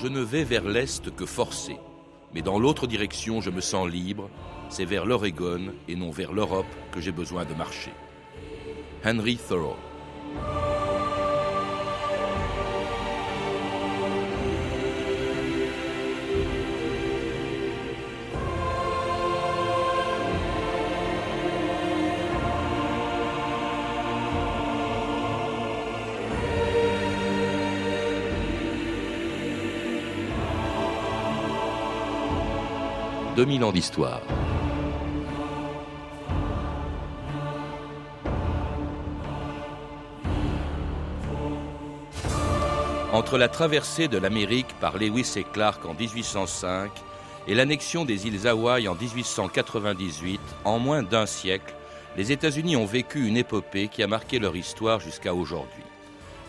[0.00, 1.76] Je ne vais vers l'Est que forcé,
[2.32, 4.30] mais dans l'autre direction je me sens libre,
[4.70, 7.92] c'est vers l'Oregon et non vers l'Europe que j'ai besoin de marcher.
[9.04, 9.76] Henry Thoreau.
[33.40, 34.20] «2000 ans d'histoire.
[43.14, 46.90] Entre la traversée de l'Amérique par Lewis et Clark en 1805
[47.48, 51.74] et l'annexion des îles Hawaï en 1898, en moins d'un siècle,
[52.18, 55.84] les États-Unis ont vécu une épopée qui a marqué leur histoire jusqu'à aujourd'hui.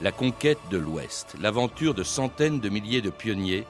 [0.01, 3.65] La conquête de l'Ouest, l'aventure de centaines de milliers de pionniers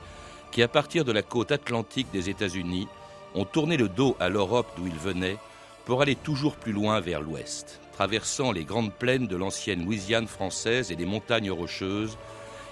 [0.52, 2.88] qui, à partir de la côte atlantique des États-Unis,
[3.36, 5.38] ont tourné le dos à l'Europe d'où ils venaient
[5.86, 10.92] pour aller toujours plus loin vers l'Ouest, traversant les grandes plaines de l'ancienne Louisiane française
[10.92, 12.18] et les montagnes rocheuses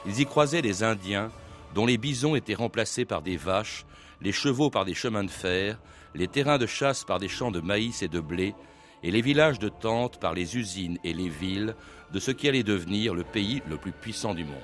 [0.06, 1.32] ils y croisaient des Indiens
[1.76, 3.86] dont les bisons étaient remplacés par des vaches,
[4.22, 5.78] les chevaux par des chemins de fer,
[6.16, 8.56] les terrains de chasse par des champs de maïs et de blé,
[9.04, 11.76] et les villages de tentes par les usines et les villes
[12.12, 14.56] de ce qui allait devenir le pays le plus puissant du monde.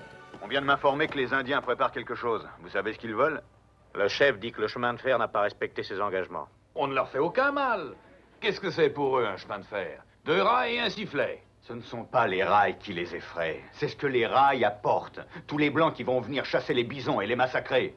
[0.42, 2.46] On vient de m'informer que les Indiens préparent quelque chose.
[2.62, 3.42] Vous savez ce qu'ils veulent?
[3.96, 6.50] Le chef dit que le chemin de fer n'a pas respecté ses engagements.
[6.76, 7.96] On ne leur fait aucun mal.
[8.42, 10.04] Qu'est-ce que c'est pour eux un chemin de fer?
[10.26, 11.42] Deux rails et un sifflet.
[11.62, 13.62] Ce ne sont pas les rails qui les effraient.
[13.72, 15.22] C'est ce que les rails apportent.
[15.48, 17.96] Tous les blancs qui vont venir chasser les bisons et les massacrer.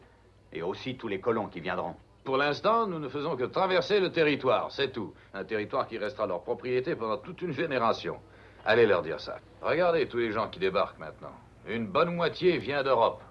[0.52, 1.96] Et aussi tous les colons qui viendront.
[2.24, 5.12] Pour l'instant, nous ne faisons que traverser le territoire, c'est tout.
[5.34, 8.18] Un territoire qui restera leur propriété pendant toute une génération.
[8.64, 9.38] Allez leur dire ça.
[9.62, 11.32] Regardez tous les gens qui débarquent maintenant.
[11.66, 13.22] Une bonne moitié vient d'Europe.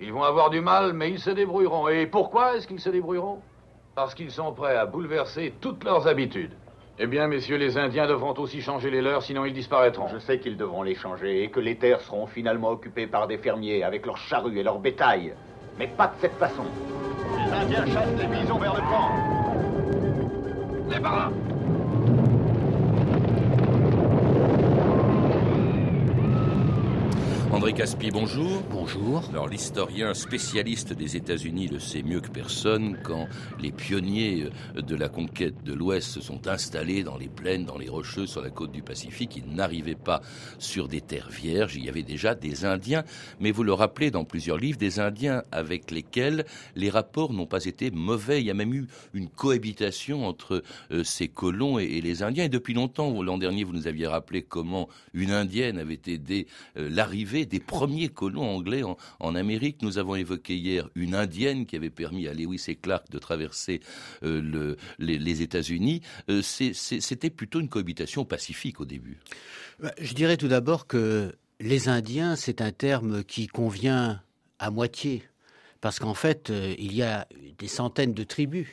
[0.00, 1.88] Ils vont avoir du mal, mais ils se débrouilleront.
[1.88, 3.38] Et pourquoi est-ce qu'ils se débrouilleront?
[3.94, 6.52] Parce qu'ils sont prêts à bouleverser toutes leurs habitudes.
[6.98, 10.08] Eh bien, messieurs, les Indiens devront aussi changer les leurs, sinon ils disparaîtront.
[10.08, 13.38] Je sais qu'ils devront les changer et que les terres seront finalement occupées par des
[13.38, 15.34] fermiers avec leurs charrues et leurs bétail.
[15.78, 16.64] Mais pas de cette façon.
[17.36, 19.10] Les Indiens chassent les bisons vers le camp.
[20.90, 21.00] Les
[27.52, 28.62] André Caspi, bonjour.
[28.70, 29.22] Bonjour.
[29.28, 33.28] Alors l'historien spécialiste des États-Unis le sait mieux que personne quand
[33.60, 37.76] les pionniers euh, de la conquête de l'Ouest se sont installés dans les plaines, dans
[37.76, 40.22] les rocheuses sur la côte du Pacifique, ils n'arrivaient pas
[40.58, 43.04] sur des terres vierges, il y avait déjà des Indiens,
[43.38, 47.66] mais vous le rappelez dans plusieurs livres, des Indiens avec lesquels les rapports n'ont pas
[47.66, 52.22] été mauvais, il y a même eu une cohabitation entre euh, ces colons et, les
[52.22, 56.46] Indiens, et depuis longtemps, l'an dernier vous nous aviez rappelé comment une Indienne avait aidé
[56.78, 59.82] euh, l'arrivée des premiers colons anglais en, Amérique.
[59.82, 63.80] Nous avons évoqué hier une Indienne qui avait permis à Lewis et Clark de traverser
[64.22, 66.02] euh, les, États-Unis.
[66.28, 69.18] Euh, c'était plutôt une cohabitation pacifique au début.
[69.80, 74.20] Bah, je dirais tout d'abord que les Indiens, c'est un terme qui convient
[74.58, 75.22] à moitié,
[75.80, 77.26] parce qu'en fait, euh, il y a
[77.58, 78.68] des centaines de tribus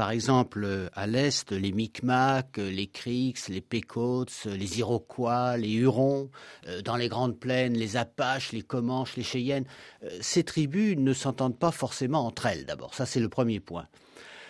[0.00, 6.30] par exemple, à l'est, les Micmacs, les Creeks, les Pequots, les Iroquois, les Hurons,
[6.68, 9.66] euh, dans les grandes plaines, les Apaches, les Comanches, les Cheyennes.
[10.02, 12.94] Euh, ces tribus ne s'entendent pas forcément entre elles, d'abord.
[12.94, 13.88] Ça, c'est le premier point.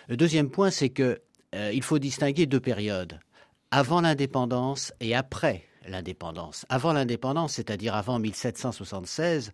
[0.07, 1.21] Le deuxième point, c'est que
[1.53, 3.19] euh, il faut distinguer deux périodes.
[3.71, 6.65] Avant l'indépendance et après l'indépendance.
[6.69, 9.51] Avant l'indépendance, c'est-à-dire avant 1776,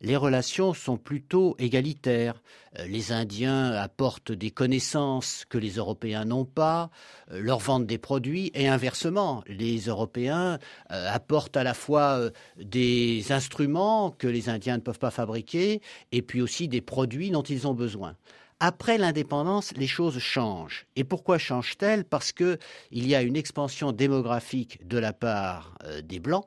[0.00, 2.42] les relations sont plutôt égalitaires.
[2.78, 6.90] Euh, les Indiens apportent des connaissances que les Européens n'ont pas,
[7.30, 10.58] euh, leur vendent des produits, et inversement, les Européens
[10.90, 12.20] euh, apportent à la fois
[12.60, 15.80] des instruments que les Indiens ne peuvent pas fabriquer,
[16.12, 18.16] et puis aussi des produits dont ils ont besoin.
[18.58, 20.86] Après l'indépendance, les choses changent.
[20.96, 22.04] Et pourquoi changent-elles?
[22.04, 22.58] Parce qu'il
[22.90, 26.46] y a une expansion démographique de la part des Blancs,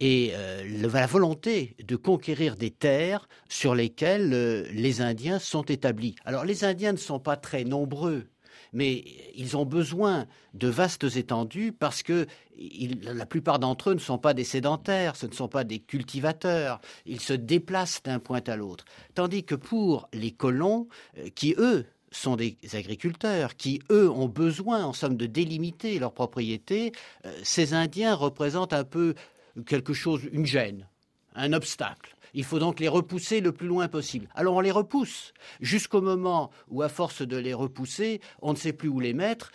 [0.00, 6.16] et euh, la volonté de conquérir des terres sur lesquelles euh, les Indiens sont établis.
[6.24, 8.26] Alors les Indiens ne sont pas très nombreux,
[8.72, 12.26] mais ils ont besoin de vastes étendues parce que
[13.02, 16.80] la plupart d'entre eux ne sont pas des sédentaires, ce ne sont pas des cultivateurs,
[17.04, 18.84] ils se déplacent d'un point à l'autre.
[19.14, 20.88] Tandis que pour les colons,
[21.18, 26.12] euh, qui eux sont des agriculteurs qui, eux, ont besoin, en somme, de délimiter leurs
[26.12, 26.90] propriétés.
[27.44, 29.14] ces Indiens représentent un peu
[29.66, 30.88] quelque chose, une gêne,
[31.34, 32.16] un obstacle.
[32.34, 34.28] Il faut donc les repousser le plus loin possible.
[34.34, 38.72] Alors on les repousse jusqu'au moment où, à force de les repousser, on ne sait
[38.72, 39.50] plus où les mettre.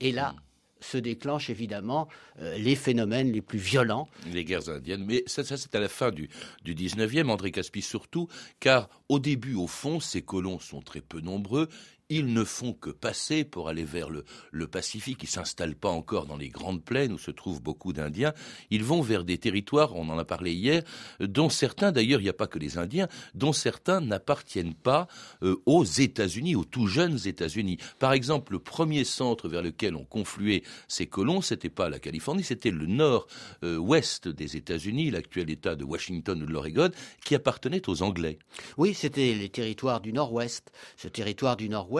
[0.00, 0.34] Et là,
[0.80, 2.08] se déclenchent évidemment
[2.40, 4.08] euh, les phénomènes les plus violents.
[4.32, 5.04] Les guerres indiennes.
[5.06, 6.28] Mais ça, c'est à la fin du,
[6.64, 8.28] du 19e, André Caspi surtout,
[8.60, 11.68] car au début, au fond, ces colons sont très peu nombreux
[12.10, 14.24] ils ne font que passer pour aller vers le,
[14.70, 15.22] Pacifique.
[15.22, 18.34] Ils s'installent pas encore dans les grandes plaines où se trouvent beaucoup d'Indiens.
[18.70, 20.82] Ils vont vers des territoires, on en a parlé hier,
[21.18, 25.08] dont certains, d'ailleurs, il n'y a pas que les Indiens, dont certains n'appartiennent pas
[25.42, 27.78] euh, aux États-Unis, aux tout jeunes États-Unis.
[27.98, 32.44] Par exemple, le premier centre vers lequel ont conflué ces colons, c'était pas la Californie,
[32.44, 36.90] c'était le nord-ouest des États-Unis, l'actuel État de Washington ou de l'Oregon,
[37.24, 38.38] qui appartenait aux Anglais.
[38.76, 40.70] Oui, c'était les territoires du nord-ouest.
[40.96, 41.99] Ce territoire du nord-ouest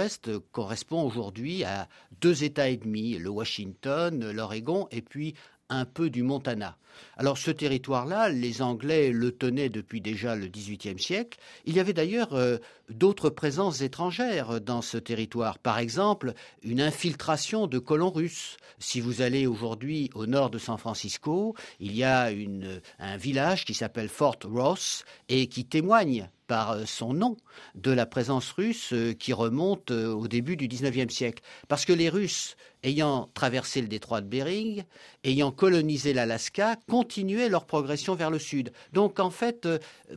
[0.53, 1.89] correspond aujourd'hui à
[2.21, 5.35] deux États et demi, le Washington, l'Oregon et puis
[5.71, 6.77] un peu du Montana.
[7.17, 11.39] Alors ce territoire-là, les Anglais le tenaient depuis déjà le XVIIIe siècle.
[11.65, 12.59] Il y avait d'ailleurs euh,
[12.89, 15.59] d'autres présences étrangères dans ce territoire.
[15.59, 18.57] Par exemple, une infiltration de colons russes.
[18.79, 22.31] Si vous allez aujourd'hui au nord de San Francisco, il y a
[22.99, 27.37] un village qui s'appelle Fort Ross et qui témoigne par euh, son nom
[27.77, 31.45] de la présence russe euh, qui remonte euh, au début du XIXe siècle.
[31.69, 34.83] Parce que les Russes, ayant traversé le détroit de Bering,
[35.23, 38.73] ayant colonisé l'Alaska, continuaient leur progression vers le sud.
[38.93, 39.69] Donc en fait,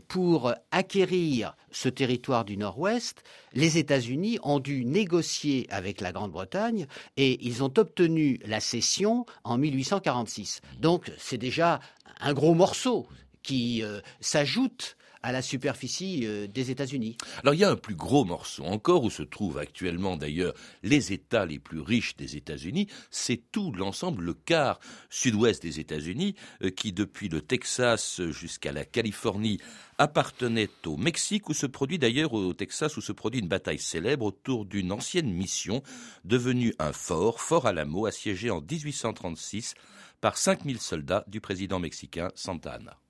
[0.07, 3.21] pour acquérir ce territoire du Nord-Ouest,
[3.53, 9.59] les États-Unis ont dû négocier avec la Grande-Bretagne et ils ont obtenu la cession en
[9.59, 10.61] 1846.
[10.79, 11.79] Donc c'est déjà
[12.21, 13.05] un gros morceau
[13.43, 13.83] qui
[14.21, 17.17] s'ajoute à la superficie euh, des États-Unis.
[17.41, 20.53] Alors il y a un plus gros morceau encore où se trouvent actuellement d'ailleurs
[20.83, 22.87] les États les plus riches des États-Unis.
[23.09, 24.79] C'est tout l'ensemble, le quart
[25.09, 29.59] sud-ouest des États-Unis, euh, qui depuis le Texas jusqu'à la Californie
[29.97, 34.25] appartenait au Mexique, où se produit d'ailleurs au Texas, où se produit une bataille célèbre
[34.25, 35.83] autour d'une ancienne mission
[36.25, 39.75] devenue un fort, Fort Alamo, assiégé en 1836
[40.19, 43.02] par 5000 soldats du président mexicain Santa Anna.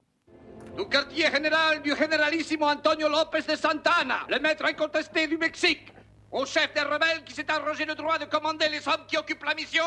[0.76, 5.94] Du quartier général du généralissimo Antonio López de Santana, le maître incontesté du Mexique,
[6.32, 9.44] au chef des rebelles qui s'est arrogé le droit de commander les hommes qui occupent
[9.44, 9.86] la mission,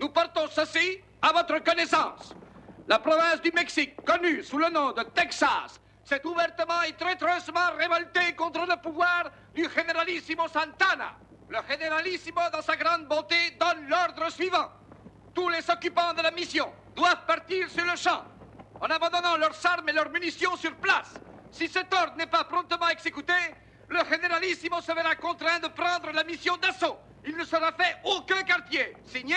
[0.00, 2.34] nous portons ceci à votre connaissance.
[2.88, 8.34] La province du Mexique, connue sous le nom de Texas, s'est ouvertement et traîtreusement révoltée
[8.34, 11.14] contre le pouvoir du généralissimo Santana.
[11.48, 14.70] Le généralissimo, dans sa grande bonté, donne l'ordre suivant.
[15.32, 18.24] Tous les occupants de la mission doivent partir sur le champ
[18.80, 21.14] en abandonnant leurs armes et leurs munitions sur place.
[21.50, 23.32] Si cet ordre n'est pas promptement exécuté,
[23.88, 26.96] le généralissimo se verra contraint de prendre la mission d'assaut.
[27.26, 28.96] Il ne sera fait aucun quartier.
[29.06, 29.36] Signé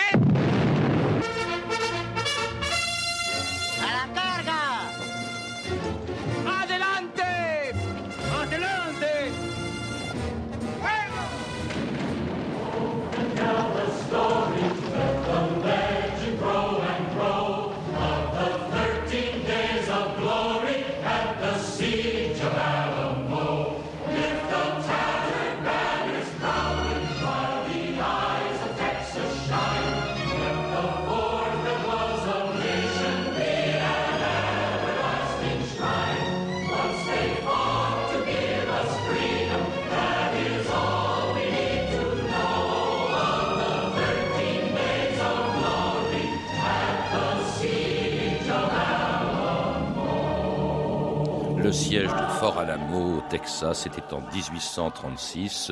[52.90, 55.70] Fort Alamo au Texas était en 1836,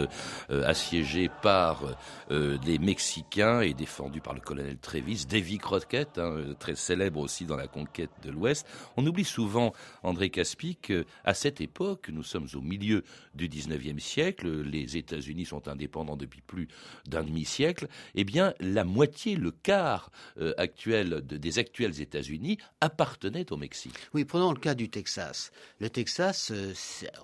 [0.51, 1.83] euh, assiégé par
[2.31, 7.57] euh, Mexicains et défendu par le colonel Travis, Davy Crockett, hein, très célèbre aussi dans
[7.57, 8.65] la conquête de l'Ouest.
[8.97, 9.73] On oublie souvent,
[10.05, 13.03] André Caspi, qu'à cette époque, nous sommes au milieu
[13.35, 16.69] du 19e siècle, les États-Unis sont indépendants depuis plus
[17.07, 20.11] d'un demi-siècle, eh bien la moitié, le quart
[20.41, 23.95] euh, actuel des actuels États-Unis appartenait au Mexique.
[24.15, 25.51] Oui, prenons le cas du Texas.
[25.81, 26.73] Le Texas euh,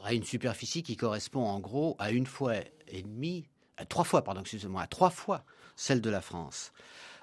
[0.02, 2.54] a une superficie qui correspond en gros à une fois
[2.88, 5.44] et demie, à trois fois, pardon, excusez-moi, à trois fois
[5.76, 6.72] celle de la France.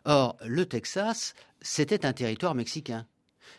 [0.06, 3.06] Or, le Texas, c'était un territoire mexicain.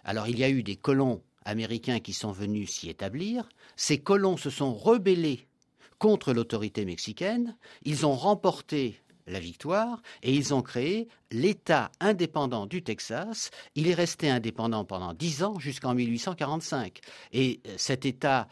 [0.04, 3.48] Alors, il y a eu des colons américains qui sont venus s'y établir.
[3.76, 5.46] Ces colons se sont rebellés
[5.98, 7.56] contre l'autorité mexicaine.
[7.84, 13.50] Ils ont remporté la victoire et ils ont créé l'État indépendant du Texas.
[13.74, 17.00] Il est resté indépendant pendant dix ans jusqu'en 1845.
[17.32, 18.48] Et euh, cet État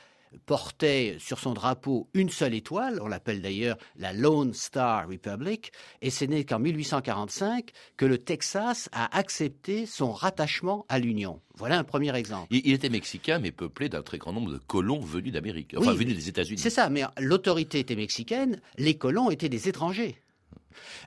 [0.47, 5.73] portait sur son drapeau une seule étoile, on l'appelle d'ailleurs la Lone Star Republic,
[6.03, 11.41] et ce n'est qu'en 1845 que le Texas a accepté son rattachement à l'Union.
[11.55, 12.47] Voilà un premier exemple.
[12.51, 16.17] Il, était mexicain, mais peuplé d'un très grand nombre de colons venus d'Amérique, enfin venus
[16.17, 16.59] des États-Unis.
[16.59, 20.17] C'est ça, mais l'autorité était mexicaine, les colons étaient des étrangers.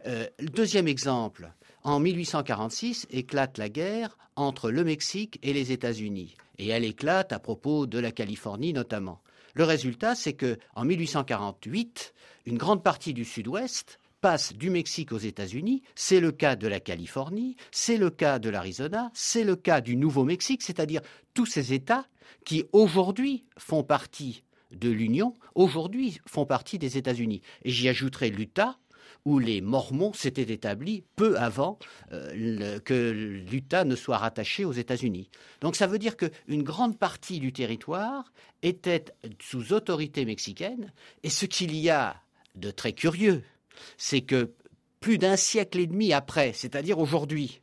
[0.05, 1.51] Euh, deuxième exemple,
[1.83, 6.35] En 1846 éclate la guerre entre le Mexique et les États-Unis.
[6.57, 9.21] Et elle éclate à propos de la Californie notamment.
[9.53, 12.13] Le résultat, c'est que en 1848,
[12.45, 15.83] une grande partie du Sud-Ouest passe du Mexique aux États-Unis.
[15.93, 19.97] C'est le cas de la Californie, c'est le cas de l'Arizona, c'est le cas du
[19.97, 21.01] Nouveau-Mexique, c'est-à-dire
[21.33, 22.07] tous ces États
[22.45, 27.41] qui aujourd'hui font partie de l'Union, aujourd'hui font partie des États-Unis.
[27.63, 28.77] Et j'y ajouterai l'Utah,
[29.25, 31.79] où les Mormons s'étaient établis peu avant
[32.11, 35.29] euh, que l'Utah ne soit rattaché aux États-Unis.
[35.61, 39.05] Donc ça veut dire qu'une grande partie du territoire était
[39.39, 40.91] sous autorité mexicaine,
[41.23, 42.15] et ce qu'il y a
[42.55, 43.43] de très curieux,
[43.97, 44.53] c'est que
[44.99, 47.61] plus d'un siècle et demi après, c'est-à-dire aujourd'hui,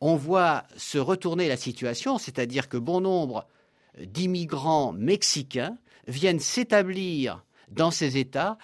[0.00, 3.46] on voit se retourner la situation, c'est-à-dire que bon nombre
[3.98, 8.58] d'immigrants mexicains viennent s'établir dans ces États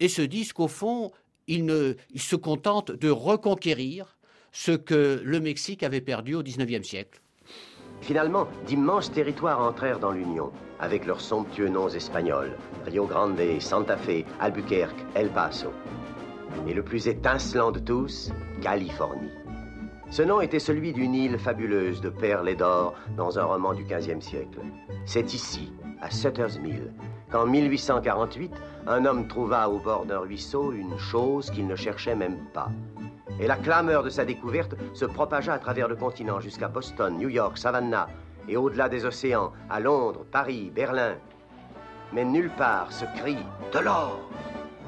[0.00, 1.12] et se disent qu'au fond,
[1.48, 4.16] ils, se contentent de reconquérir
[4.52, 7.20] ce que le Mexique avait perdu au XIXe siècle.
[8.00, 14.24] Finalement, d'immenses territoires entrèrent dans l'Union, avec leurs somptueux noms espagnols, Rio Grande, Santa Fe,
[14.40, 15.72] Albuquerque, El Paso.
[16.66, 18.30] Et le plus étincelant de tous,
[18.62, 19.30] Californie.
[20.10, 23.84] Ce nom était celui d'une île fabuleuse de perles et d'or dans un roman du
[23.84, 24.60] XVe siècle.
[25.04, 26.92] C'est ici, à Sutter's Mill,
[27.30, 28.52] qu'en 1848,
[28.86, 32.70] un homme trouva au bord d'un ruisseau une chose qu'il ne cherchait même pas.
[33.40, 37.28] Et la clameur de sa découverte se propagea à travers le continent jusqu'à Boston, New
[37.28, 38.08] York, Savannah,
[38.48, 41.14] et au-delà des océans, à Londres, Paris, Berlin.
[42.12, 43.36] Mais nulle part ce cri
[43.72, 44.18] de l'or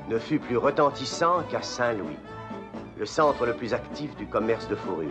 [0.09, 2.17] ne fut plus retentissant qu'à Saint-Louis,
[2.99, 5.09] le centre le plus actif du commerce de fourrure,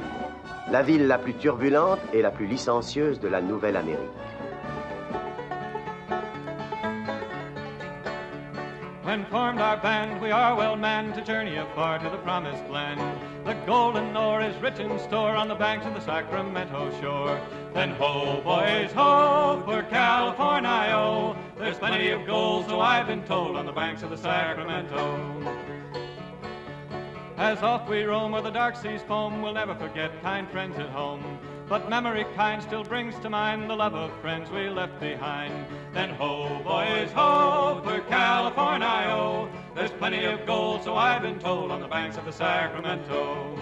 [0.71, 3.99] la ville la plus turbulente et la plus licencieuse de la Nouvelle-Amérique.
[9.09, 13.01] When formed our band, we are well manned to journey afar to the promised land.
[13.43, 17.41] The golden ore is rich in store on the banks of the Sacramento shore.
[17.73, 21.35] Then ho, boys, ho, for California.
[21.57, 25.57] There's plenty of gold, so I've been told, on the banks of the Sacramento.
[27.37, 30.89] As off we roam where the dark seas foam, we'll never forget kind friends at
[30.89, 31.39] home.
[31.69, 35.53] But memory kind still brings to mind the love of friends we left behind.
[35.93, 39.47] Then ho, boys, ho, for California, oh.
[39.75, 43.55] There's plenty of gold, so I've been told, on the banks of the Sacramento.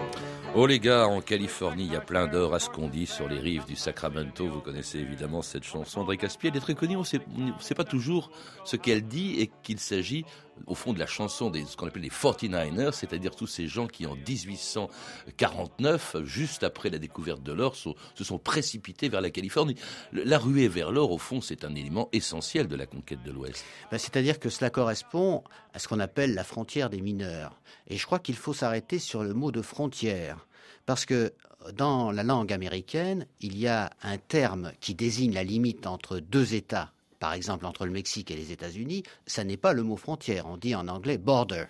[0.54, 3.28] Oh les gars, en Californie, il y a plein d'or à ce qu'on dit sur
[3.28, 4.46] les rives du Sacramento.
[4.46, 6.00] Vous connaissez évidemment cette chanson.
[6.00, 6.96] André Caspier, elle est très connue.
[6.96, 8.30] On ne sait pas toujours
[8.64, 10.24] ce qu'elle dit et qu'il s'agit
[10.66, 13.86] au fond de la chanson des ce qu'on appelle les 49ers, c'est-à-dire tous ces gens
[13.86, 19.76] qui en 1849, juste après la découverte de l'or, se sont précipités vers la Californie.
[20.12, 23.64] La ruée vers l'or, au fond, c'est un élément essentiel de la conquête de l'Ouest.
[23.90, 25.42] Ben, c'est-à-dire que cela correspond
[25.74, 27.60] à ce qu'on appelle la frontière des mineurs.
[27.88, 30.46] Et je crois qu'il faut s'arrêter sur le mot de frontière.
[30.86, 31.32] Parce que
[31.74, 36.54] dans la langue américaine, il y a un terme qui désigne la limite entre deux
[36.54, 40.46] États, par exemple entre le Mexique et les États-Unis, ça n'est pas le mot frontière,
[40.46, 41.64] on dit en anglais border.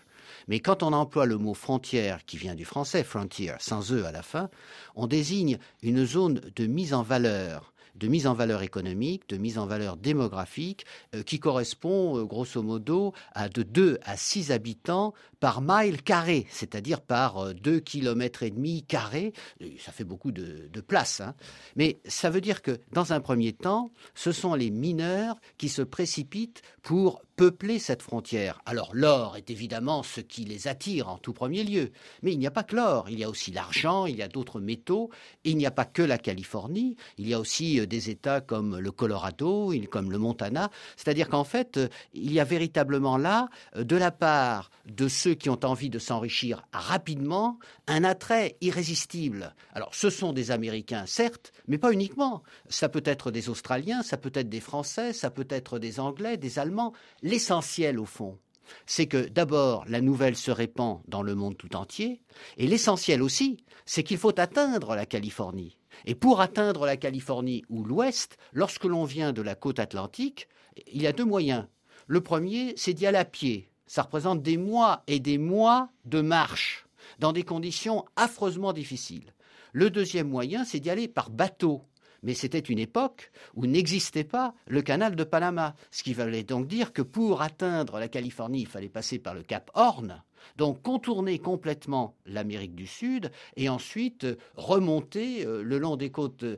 [0.46, 4.12] Mais quand on emploie le mot frontière, qui vient du français frontier, sans e à
[4.12, 4.50] la fin,
[4.94, 9.58] on désigne une zone de mise en valeur de mise en valeur économique, de mise
[9.58, 15.14] en valeur démographique, euh, qui correspond euh, grosso modo à de 2 à 6 habitants
[15.40, 19.32] par mile carré, c'est-à-dire par 2 euh, km et demi carré.
[19.78, 21.20] Ça fait beaucoup de, place.
[21.20, 21.34] Hein.
[21.76, 25.82] Mais ça veut dire que dans un premier temps, ce sont les mineurs qui se
[25.82, 28.60] précipitent pour peupler cette frontière.
[28.66, 31.92] Alors l'or est évidemment ce qui les attire en tout premier lieu,
[32.22, 34.28] mais il n'y a pas que l'or, il y a aussi l'argent, il y a
[34.28, 35.08] d'autres métaux,
[35.44, 38.90] il n'y a pas que la Californie, il y a aussi des États comme le
[38.90, 40.68] Colorado, comme le Montana.
[40.96, 45.34] C'est-à-dire qu'en fait, euh, il y a véritablement là, euh, de la part de ceux
[45.34, 49.54] qui ont envie de s'enrichir rapidement, un attrait irrésistible.
[49.74, 52.42] Alors, ce sont des Américains, certes, mais pas uniquement.
[52.68, 56.36] Ça peut être des Australiens, ça peut être des Français, ça peut être des Anglais,
[56.36, 56.92] des Allemands.
[57.28, 58.38] L'essentiel, au fond,
[58.86, 62.22] c'est que d'abord, la nouvelle se répand dans le monde tout entier,
[62.56, 65.76] et l'essentiel aussi, c'est qu'il faut atteindre la Californie.
[66.06, 70.48] Et pour atteindre la Californie ou l'Ouest, lorsque l'on vient de la côte atlantique,
[70.90, 71.66] il y a deux moyens.
[72.06, 73.68] Le premier, c'est d'y aller à pied.
[73.86, 76.86] Ça représente des mois et des mois de marche
[77.18, 79.34] dans des conditions affreusement difficiles.
[79.74, 81.82] Le deuxième moyen, c'est d'y aller par bateau.
[82.22, 86.66] Mais c'était une époque où n'existait pas le canal de Panama, ce qui valait donc
[86.66, 90.22] dire que pour atteindre la Californie, il fallait passer par le cap Horn,
[90.56, 96.42] Donc contourner complètement l'Amérique du Sud et ensuite euh, remonter euh, le long des côtes
[96.42, 96.56] euh,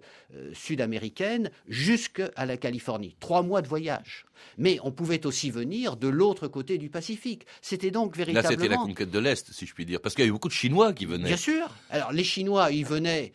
[0.52, 3.16] sud-américaines jusqu'à la Californie.
[3.20, 4.24] Trois mois de voyage.
[4.56, 7.44] Mais on pouvait aussi venir de l'autre côté du Pacifique.
[7.60, 8.50] C'était donc véritablement...
[8.50, 10.00] Là, c'était la conquête de l'Est, si je puis dire.
[10.00, 11.28] Parce qu'il y a eu beaucoup de Chinois qui venaient.
[11.28, 11.68] Bien sûr.
[11.90, 13.32] Alors, les Chinois, ils venaient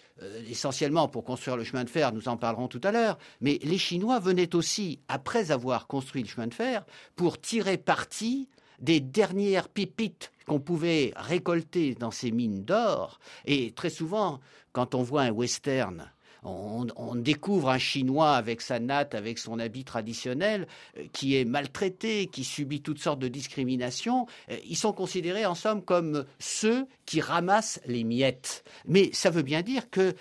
[0.49, 3.19] essentiellement pour construire le chemin de fer, nous en parlerons tout à l'heure.
[3.41, 6.85] Mais les Chinois venaient aussi, après avoir construit le chemin de fer,
[7.15, 8.49] pour tirer parti
[8.79, 13.19] des dernières pépites qu'on pouvait récolter dans ces mines d'or.
[13.45, 14.39] Et très souvent,
[14.71, 16.09] quand on voit un western,
[16.45, 22.27] on, découvre un Chinois avec sa natte, avec son habit traditionnel, euh, qui est maltraité,
[22.27, 24.27] qui subit toutes sortes de discriminations.
[24.51, 28.63] Euh, ils sont considérés en somme comme ceux qui ramassent les miettes.
[28.85, 30.13] Mais ça veut bien dire que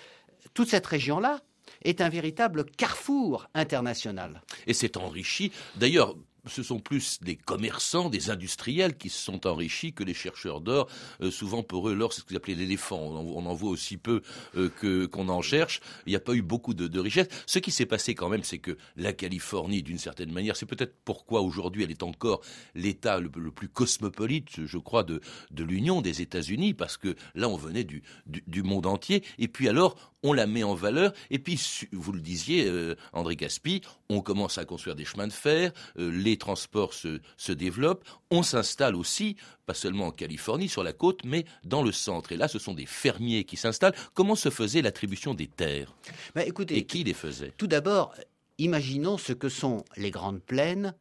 [0.53, 1.41] toute cette région-là
[1.83, 4.41] est un véritable carrefour international.
[4.65, 5.51] Et c'est enrichi.
[5.75, 6.15] D'ailleurs,
[6.47, 10.87] ce sont plus des commerçants, des industriels qui se sont enrichis que les chercheurs d'or.
[11.21, 12.99] Euh, souvent pour eux, l'or, c'est ce qu'ils appelaient l'éléphant.
[12.99, 14.21] On, en voit aussi peu
[14.55, 15.81] euh, que qu'on en cherche.
[16.05, 17.27] Il n'y a pas eu beaucoup de, de richesse.
[17.45, 20.95] Ce qui s'est passé quand même, c'est que la Californie, d'une certaine manière, c'est peut-être
[21.05, 22.41] pourquoi aujourd'hui elle est encore
[22.73, 25.21] l'État le, plus cosmopolite, je crois, de,
[25.51, 29.23] de l'Union des États-Unis, parce que là, on venait du, du, monde entier.
[29.37, 29.95] Et puis alors,
[30.25, 31.13] on la met en valeur.
[31.29, 35.33] Et puis, vous le disiez, euh, André Caspi, on commence à construire des chemins de
[35.33, 35.71] fer.
[35.95, 40.91] les les transports se, se développent, on s'installe aussi, pas seulement en Californie, sur la
[40.91, 42.31] côte, mais dans le centre.
[42.31, 43.95] Et là, ce sont des fermiers qui s'installent.
[44.13, 45.95] Comment se faisait l'attribution des terres?
[46.33, 47.53] Bah, écoutez, Et qui les faisait?
[47.57, 48.13] Tout d'abord,
[48.57, 50.93] imaginons ce que sont les grandes plaines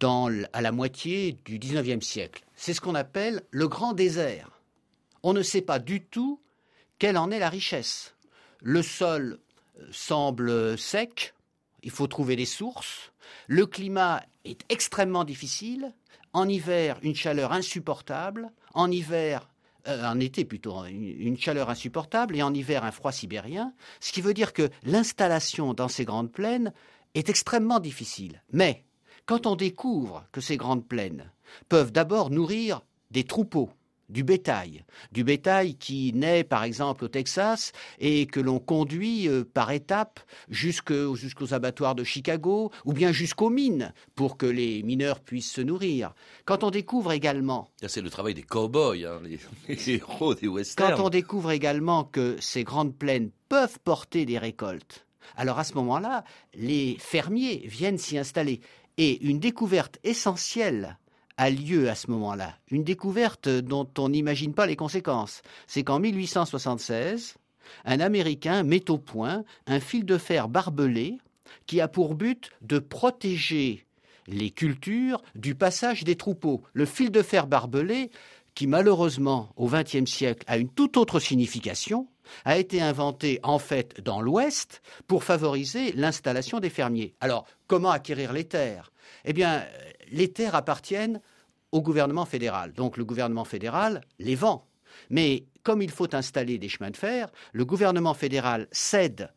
[0.00, 2.44] dans, à la moitié du 19e siècle.
[2.56, 4.50] C'est ce qu'on appelle le grand désert.
[5.22, 6.40] On ne sait pas du tout
[6.98, 8.14] quelle en est la richesse.
[8.60, 9.38] Le sol
[9.78, 11.34] euh, semble sec,
[11.82, 13.12] il faut trouver des sources.
[13.46, 15.92] Le climat est extrêmement difficile.
[16.32, 18.50] En hiver, une chaleur insupportable.
[18.74, 19.48] En hiver,
[19.86, 22.36] euh, en été plutôt, hein, une, chaleur insupportable.
[22.36, 23.72] Et en hiver, un froid sibérien.
[24.00, 26.72] Ce qui veut dire que l'installation dans ces grandes plaines
[27.14, 28.42] est extrêmement difficile.
[28.52, 28.84] Mais
[29.26, 31.30] quand on découvre que ces grandes plaines
[31.68, 33.70] peuvent d'abord nourrir des troupeaux,
[34.08, 39.44] du bétail, du bétail qui naît par exemple au Texas et que l'on conduit euh,
[39.44, 45.52] par étapes jusqu'aux abattoirs de Chicago ou bien jusqu'aux mines pour que les mineurs puissent
[45.52, 46.14] se nourrir.
[46.44, 47.70] Quand on découvre également...
[47.86, 49.20] C'est le travail des cow-boys, hein,
[49.68, 50.94] les, héros des westerns.
[50.94, 55.74] Quand on découvre également que ces grandes plaines peuvent porter des récoltes, alors à ce
[55.74, 58.60] moment-là, les fermiers viennent s'y installer.
[58.96, 60.98] Et une découverte essentielle
[61.38, 62.58] a lieu à ce moment-là.
[62.70, 65.40] Une découverte dont on n'imagine pas les conséquences.
[65.66, 67.36] C'est qu'en 1876,
[67.84, 71.18] un Américain met au point un fil de fer barbelé
[71.66, 73.86] qui a pour but de protéger
[74.26, 76.62] les cultures du passage des troupeaux.
[76.74, 78.10] Le fil de fer barbelé,
[78.54, 82.08] qui malheureusement au XXe siècle a une toute autre signification,
[82.44, 87.14] a été inventé en fait dans l'Ouest pour favoriser l'installation des fermiers.
[87.20, 88.92] Alors, comment acquérir les terres?
[89.24, 89.64] Eh bien,
[90.10, 91.20] les terres appartiennent
[91.72, 92.72] au gouvernement fédéral.
[92.72, 94.66] Donc le gouvernement fédéral les vend.
[95.10, 99.30] Mais comme il faut installer des chemins de fer, le gouvernement fédéral cède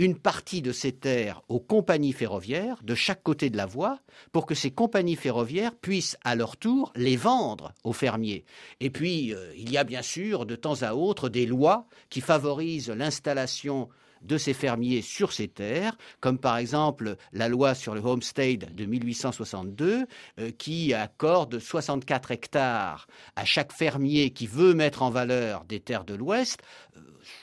[0.00, 4.00] une partie de ces terres aux compagnies ferroviaires de chaque côté de la voie
[4.32, 8.46] pour que ces compagnies ferroviaires puissent à leur tour les vendre aux fermiers.
[8.80, 12.22] Et puis, euh, il y a bien sûr de temps à autre des lois qui
[12.22, 18.00] favorisent l'installation de ces fermiers sur ces terres, comme par exemple la loi sur le
[18.00, 20.06] homestead de 1862,
[20.38, 23.06] euh, qui accorde 64 hectares
[23.36, 26.60] à chaque fermier qui veut mettre en valeur des terres de l'Ouest.
[26.96, 27.00] Euh,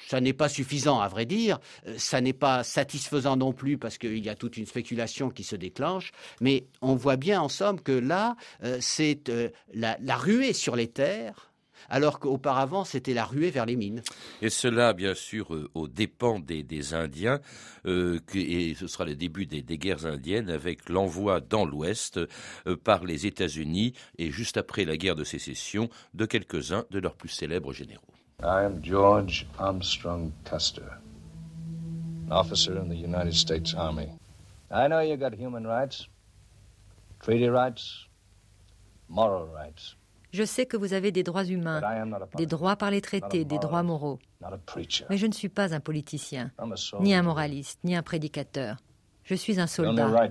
[0.07, 1.59] ça n'est pas suffisant, à vrai dire.
[1.87, 5.43] Euh, ça n'est pas satisfaisant non plus parce qu'il y a toute une spéculation qui
[5.43, 6.11] se déclenche.
[6.41, 8.35] Mais on voit bien, en somme, que là,
[8.79, 9.31] c'est
[9.73, 11.46] la ruée sur les terres
[11.89, 14.01] alors qu'auparavant c'était la ruée vers les mines.
[14.41, 17.39] Et cela, bien sûr, euh, aux dépens des, Indiens,
[17.85, 22.17] euh, et ce sera le début des, guerres indiennes avec l'envoi dans l'Ouest
[22.67, 27.15] euh, par les États-Unis et juste après la guerre de sécession de quelques-uns de leurs
[27.15, 28.13] plus célèbres généraux.
[28.41, 30.99] I am George Armstrong Custer,
[32.29, 34.09] officer in the United States Army.
[34.69, 36.07] I know you got human rights,
[37.19, 38.05] treaty rights,
[39.09, 39.95] moral rights.
[40.31, 41.81] Je sais que vous avez des droits humains,
[42.35, 44.19] des droits par les traités, des droits moraux.
[45.09, 46.51] Mais je ne suis pas un politicien,
[46.99, 48.77] ni un moraliste, ni un prédicateur.
[49.23, 50.29] Je suis un soldat.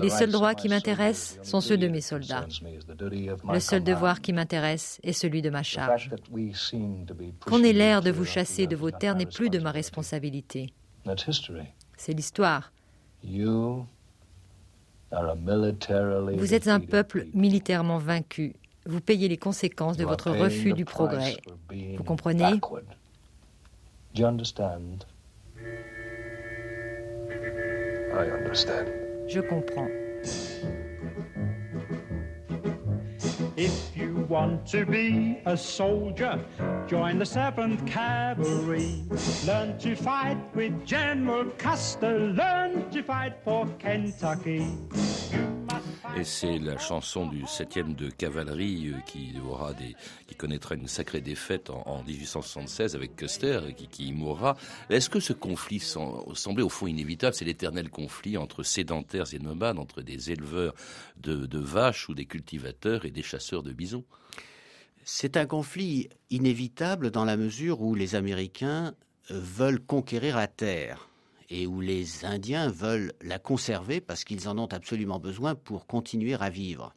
[0.00, 2.46] Les seuls droits qui m'intéressent sont ceux de mes soldats.
[3.52, 6.10] Le seul devoir qui m'intéresse est celui de ma charge.
[7.44, 10.72] Qu'on ait l'air de vous chasser de vos terres n'est plus de ma responsabilité.
[11.98, 12.72] C'est l'histoire.
[16.36, 18.54] Vous êtes un peuple militairement vaincu.
[18.86, 21.36] vous payez les conséquences de votre refus du progrès.
[21.96, 22.60] Vous comprenez?
[29.28, 29.88] Je comprends.
[33.58, 36.38] If you want to be a soldier,
[36.86, 39.02] join the 7th Cavalry.
[39.44, 42.20] Learn to fight with General Custer.
[42.20, 44.64] Learn to fight for Kentucky.
[46.24, 49.72] C'est la chanson du 7e de cavalerie euh, qui aura
[50.26, 54.56] qui connaîtra une sacrée défaite en, 1876 avec Custer qui, qui mourra.
[54.90, 57.34] Est-ce que ce conflit semblait au fond inévitable?
[57.34, 60.74] C'est l'éternel conflit entre sédentaires et nomades, entre des éleveurs
[61.18, 64.04] de, de vaches ou des cultivateurs et des chasseurs de bisons?
[65.04, 68.94] C'est un conflit inévitable dans la mesure où les Américains
[69.30, 71.07] euh, veulent conquérir la terre
[71.50, 76.34] et où les Indiens veulent la conserver parce qu'ils en ont absolument besoin pour continuer
[76.34, 76.94] à vivre.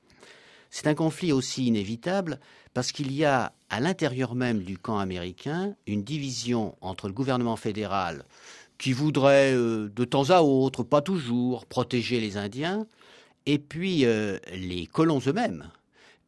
[0.70, 2.40] C'est un conflit aussi inévitable
[2.74, 7.58] parce qu'il y a à l'intérieur même du camp américain une division entre le gouvernement
[7.58, 8.26] fédéral
[8.78, 12.88] qui voudrait euh, de temps à autre, pas toujours, protéger les Indiens,
[13.46, 15.70] et puis euh, les colons eux-mêmes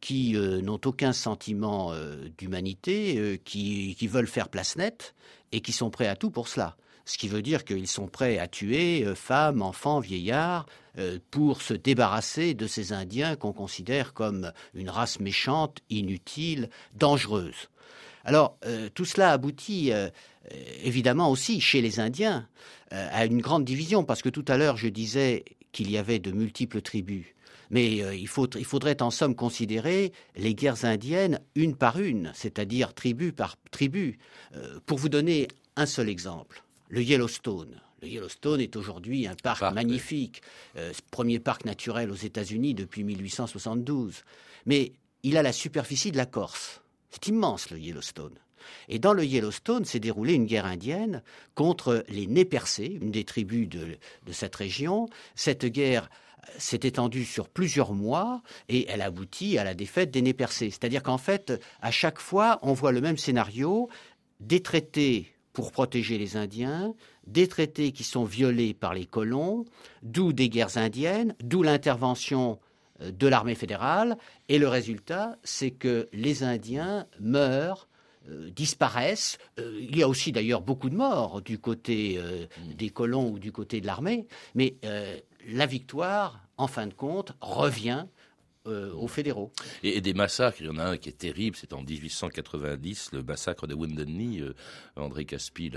[0.00, 1.92] qui euh, n'ont aucun sentiment
[2.38, 5.14] d'humanité, qui, qui, veulent faire place nette
[5.50, 8.38] et qui sont prêts à tout pour cela ce qui veut dire qu'ils sont prêts
[8.38, 10.66] à tuer euh, femmes, enfants, vieillards,
[10.98, 17.68] euh, pour se débarrasser de ces Indiens qu'on considère comme une race méchante, inutile, dangereuse.
[18.24, 19.92] Alors, euh, tout cela aboutit
[20.82, 22.48] évidemment aussi chez les Indiens
[22.90, 26.32] à une grande division, parce que tout à l'heure je disais qu'il y avait de
[26.32, 27.26] multiples tribus.
[27.70, 33.56] Mais il, faudrait en somme considérer les guerres indiennes une par une, c'est-à-dire tribu par
[33.70, 34.18] tribu.
[34.86, 36.63] pour vous donner un seul exemple,
[36.94, 37.80] le Yellowstone.
[38.02, 40.42] Le Yellowstone est aujourd'hui un parc, magnifique,
[40.76, 44.22] euh, premier parc naturel aux États-Unis depuis 1872.
[44.66, 44.92] Mais
[45.24, 46.82] il a la superficie de la Corse.
[47.10, 48.38] C'est immense le Yellowstone.
[48.88, 51.24] Et dans le Yellowstone s'est déroulée une guerre indienne
[51.56, 55.08] contre les Nez percés, une des tribus de, de cette région.
[55.34, 56.08] Cette guerre
[56.58, 60.70] s'est étendue sur plusieurs mois et elle aboutit à la défaite des Nez percés.
[60.70, 63.88] C'est-à-dire qu'en fait, à chaque fois, on voit le même scénario,
[64.38, 66.94] des traités pour protéger les Indiens,
[67.26, 69.64] des traités qui sont violés par les colons,
[70.02, 72.58] d'où des guerres indiennes, d'où l'intervention
[73.00, 77.88] euh, de l'armée fédérale, et le résultat, c'est que les Indiens meurent,
[78.28, 79.38] euh, disparaissent.
[79.60, 82.20] Euh, il y a aussi d'ailleurs beaucoup de morts du côté
[82.76, 84.76] des colons ou du côté de l'armée, mais
[85.46, 88.06] la victoire, en fin de compte, revient
[88.66, 89.52] euh, aux fédéraux.
[89.82, 93.22] Et, des massacres, il y en a un qui est terrible, c'est en 1890, le
[93.22, 94.54] massacre de Wounded Knee, euh,
[94.96, 95.70] André Caspi,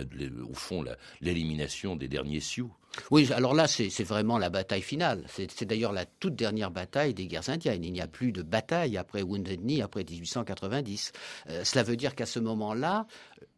[0.49, 0.85] au fond,
[1.19, 2.71] l'élimination des derniers Sioux.
[3.11, 5.25] Oui, alors là, c'est vraiment la bataille finale.
[5.27, 7.83] C'est d'ailleurs la toute dernière bataille des guerres indiennes.
[7.83, 11.11] Il n'y a plus de bataille après Wounded Knee, après 1890.
[11.49, 13.05] Euh, cela veut dire qu'à ce moment-là,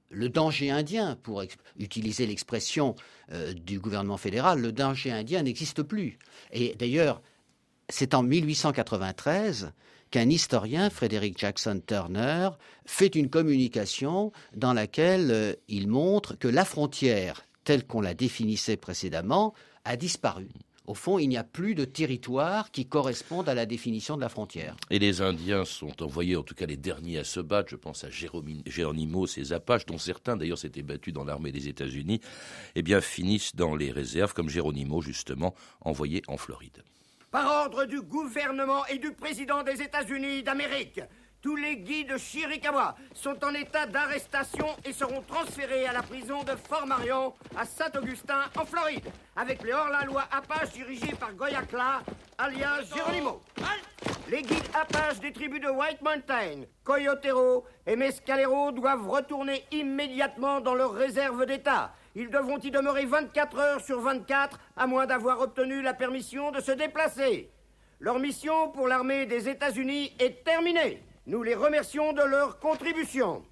[0.09, 1.43] le danger indien, pour
[1.77, 2.95] utiliser l'expression
[3.55, 6.17] du gouvernement fédéral, le danger indien n'existe plus.
[6.51, 7.21] Et d'ailleurs,
[7.89, 9.73] c'est en 1893
[10.11, 12.49] qu'un historien, Frédéric Jackson Turner,
[12.85, 18.77] fait une communication dans laquelle euh, il montre que la frontière, telle qu'on la définissait
[18.77, 19.53] précédemment,
[19.85, 20.47] a disparu.
[20.87, 24.29] Au fond, il n'y a plus de territoire qui corresponde à la définition de la
[24.29, 24.75] frontière.
[24.89, 27.69] Et les Indiens sont envoyés, en tout cas les derniers à se battre.
[27.69, 32.21] Je pense à Géronimo, ces Apaches, dont certains d'ailleurs s'étaient battus dans l'armée des États-Unis,
[32.73, 36.81] eh bien finissent dans les réserves, comme Géronimo justement, envoyé en Floride.
[37.31, 40.99] Par ordre du gouvernement et du président des États-Unis d'Amérique,
[41.43, 46.53] tous les guides Chiricahua sont en état d'arrestation et seront transférés à la prison de
[46.67, 52.01] Fort Marion à Saint-Augustin, en Floride, avec les hors-la-loi Apache dirigés par Goyacla,
[52.39, 53.41] alias Geronimo.
[54.27, 60.73] Les guides Apaches des tribus de White Mountain, Coyotero et Mescalero doivent retourner immédiatement dans
[60.73, 65.81] leur réserve d'État ils devront y demeurer 24 heures sur 24, à moins d'avoir obtenu
[65.81, 67.51] la permission de se déplacer.
[67.99, 71.03] Leur mission pour l'armée des États-Unis est terminée.
[71.25, 73.43] Nous les remercions de leur contribution.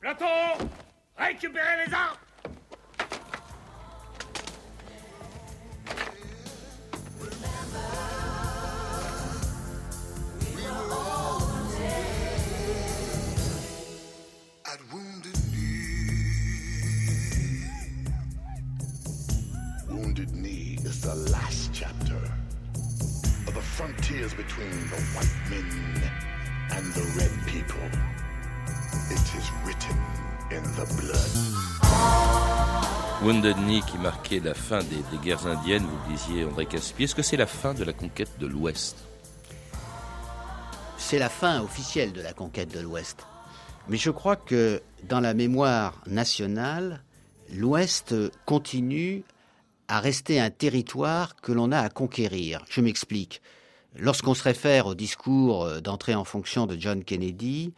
[0.00, 0.24] Plateau,
[1.16, 2.18] récupérez les armes
[23.76, 25.68] frontiers between the white men
[26.70, 27.88] and the red people.
[29.10, 29.96] It is written
[30.50, 31.30] in the blood.
[33.22, 37.04] Wounded Knee qui marquait la fin des, des guerres indiennes, vous le disiez André Caspi.
[37.04, 38.96] Est-ce que c'est la fin de la conquête de l'Ouest?
[40.96, 43.26] C'est la fin officielle de la conquête de l'Ouest.
[43.88, 47.02] Mais je crois que dans la mémoire nationale,
[47.52, 48.14] l'Ouest
[48.46, 49.22] continue
[49.88, 52.64] à rester un territoire que l'on a à conquérir.
[52.68, 53.40] Je m'explique.
[53.98, 57.72] Lorsqu'on se réfère au discours euh, d'entrée en fonction de John Kennedy,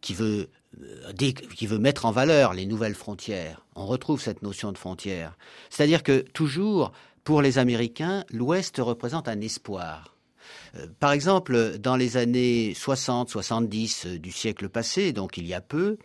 [0.00, 0.48] qui veut,
[0.82, 1.12] euh,
[1.56, 5.36] qui veut mettre en valeur les nouvelles frontières, on retrouve cette notion de frontière.
[5.70, 6.92] C'est-à-dire que toujours,
[7.24, 10.16] pour les Américains, l'Ouest représente un espoir.
[10.76, 15.96] Euh, par exemple, dans les années 60-70 du siècle passé, donc il y a peu,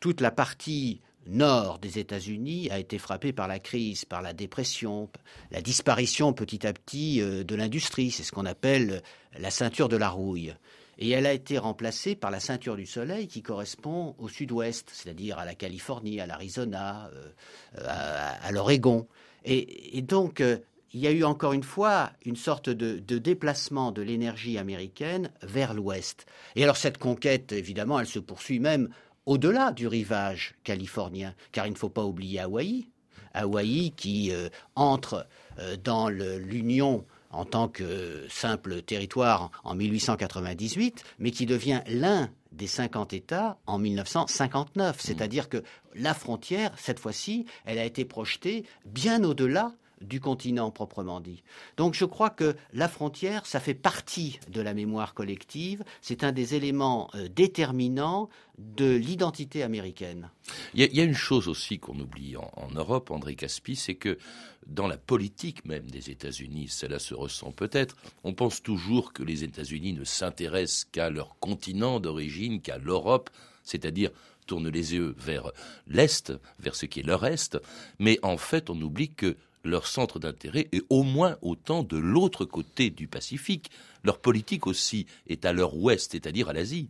[0.00, 5.08] toute la partie nord des États-Unis a été frappé par la crise, par la dépression,
[5.50, 8.10] la disparition petit à petit euh, de l'industrie.
[8.10, 9.02] C'est ce qu'on appelle
[9.38, 10.54] la ceinture de la rouille.
[10.98, 15.38] Et elle a été remplacée par la ceinture du soleil qui correspond au sud-ouest, c'est-à-dire
[15.38, 19.06] à la Californie, à l'Arizona, euh, à, l'Oregon.
[19.46, 20.58] Et, donc, euh,
[20.92, 25.30] il y a eu encore une fois une sorte de, de déplacement de l'énergie américaine
[25.42, 26.26] vers l'ouest.
[26.54, 28.90] Et alors cette conquête, évidemment, elle se poursuit même
[29.30, 32.88] au-delà du rivage californien, car il ne faut pas oublier Hawaï.
[33.32, 35.24] Hawaï qui euh, entre
[35.60, 42.66] euh, dans l'Union en tant que simple territoire en 1898, mais qui devient l'un des
[42.66, 44.96] 50 États en 1959.
[44.96, 44.98] Mmh.
[44.98, 45.62] C'est-à-dire que
[45.94, 51.42] la frontière, cette fois-ci, elle a été projetée bien au-delà du continent proprement dit.
[51.76, 56.32] Donc je crois que la frontière, ça fait partie de la mémoire collective, c'est un
[56.32, 58.28] des éléments euh, déterminants
[58.76, 60.30] de l'identité américaine.
[60.74, 64.18] Il y, a, une chose aussi qu'on oublie en, Europe, André Caspi, c'est que
[64.66, 69.44] dans la politique même des États-Unis, cela se ressent peut-être, on pense toujours que les
[69.44, 73.30] États-Unis ne s'intéressent qu'à leur continent d'origine, qu'à l'Europe,
[73.64, 74.10] c'est-à-dire
[74.46, 75.52] tournent les yeux vers
[75.86, 77.56] l'Est, vers ce qui est leur Est,
[77.98, 82.44] mais en fait on oublie que leur centre d'intérêt est au moins autant de l'autre
[82.44, 83.70] côté du Pacifique.
[84.04, 86.88] Leur politique aussi est à leur ouest, c'est-à-dire à, l'Asie.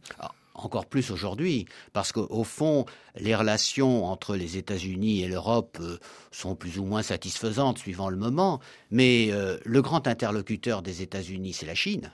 [0.63, 2.85] Encore plus aujourd'hui, parce qu'au fond,
[3.17, 5.99] les relations entre les États-Unis et l'Europe euh,
[6.33, 11.55] sont plus ou moins satisfaisantes suivant le moment, mais euh, le grand interlocuteur des États-Unis,
[11.55, 12.13] c'est la Chine.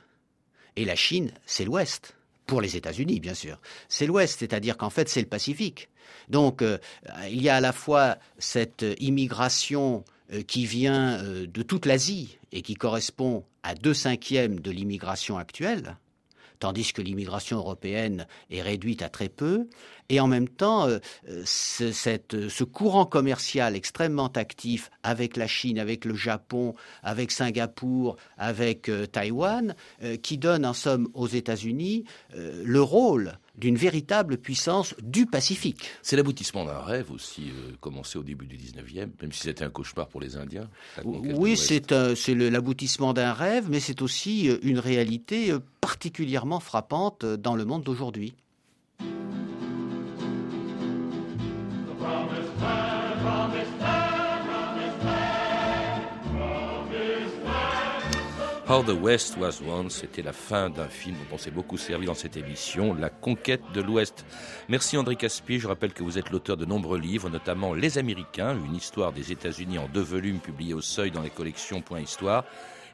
[0.76, 2.14] Et la Chine, c'est l'Ouest.
[2.46, 3.58] Pour les États-Unis, bien sûr.
[3.88, 5.88] C'est l'Ouest, c'est-à-dire qu'en fait, c'est le Pacifique.
[6.28, 6.78] Donc, euh,
[7.28, 10.04] il y a à la fois cette immigration
[10.46, 15.96] qui vient de toute l'Asie et qui correspond à deux cinquièmes de l'immigration actuelle,
[16.58, 19.68] tandis que l'immigration européenne est réduite à très peu,
[20.08, 20.98] et en même temps, euh,
[21.44, 29.74] ce, courant commercial extrêmement actif avec la Chine, avec le Japon, avec Singapour, avec Taïwan,
[30.22, 35.90] qui donne en somme aux États-Unis le rôle d'une véritable puissance du Pacifique.
[36.02, 39.70] C'est l'aboutissement d'un rêve aussi, euh, commencé au début du 19e, même si c'était un
[39.70, 40.68] cauchemar pour les Indiens.
[41.04, 41.90] Oui, c'est
[42.30, 47.82] l'aboutissement d'un rêve, mais c'est aussi euh, une réalité euh, particulièrement frappante dans le monde
[47.82, 48.34] d'aujourd'hui.
[58.68, 62.06] How the West Was Once, c'était la fin d'un film dont on s'est beaucoup servi
[62.06, 64.26] dans cette émission, La conquête de l'Ouest.
[64.68, 68.56] Merci André Caspi, je rappelle que vous êtes l'auteur de nombreux livres, notamment Les Américains,
[68.66, 72.44] une histoire des États-Unis en deux volumes publiés au seuil dans les collections Point Histoire,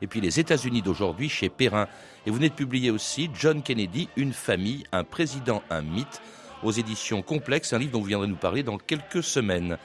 [0.02, 1.88] et puis Les États-Unis d'aujourd'hui chez Perrin.
[2.26, 6.20] Et vous venez de publier aussi John Kennedy, Une famille, un président, un mythe,
[6.62, 9.78] aux éditions complexes, un livre dont vous viendrez nous parler dans quelques semaines.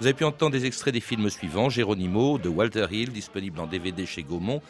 [0.00, 3.66] Vous avez pu entendre des extraits des films suivants, Geronimo de Walter Hill, disponible en
[3.66, 4.62] DVD chez Gaumont,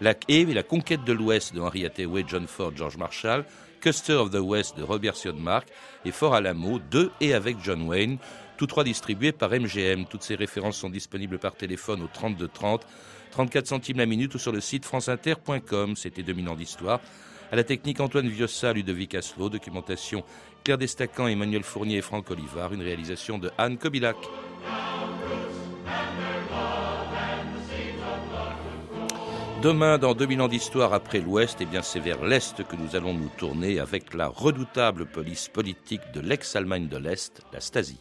[0.00, 3.44] la et la conquête de l'Ouest de Henry Hathaway, John Ford, George Marshall,
[3.80, 5.68] Custer of the West de Robert Sionmark
[6.04, 8.18] et Fort Alamo de et avec John Wayne,
[8.56, 10.04] tous trois distribués par MGM.
[10.06, 12.86] Toutes ces références sont disponibles par téléphone au 32 30,
[13.30, 15.96] 34 centimes la minute ou sur le site franceinter.com.
[15.96, 17.00] C'était 2000 ans d'histoire.
[17.52, 20.24] À la technique Antoine Viossa, Ludovic Aslo, documentation
[20.62, 24.16] Claire Destacan, Emmanuel Fournier et Franck Olivard, une réalisation de Anne Kobilac.
[29.62, 33.12] Demain, dans 2000 ans d'histoire après l'Ouest, eh bien c'est vers l'Est que nous allons
[33.12, 37.98] nous tourner avec la redoutable police politique de l'ex-Allemagne de l'Est, la Stasi.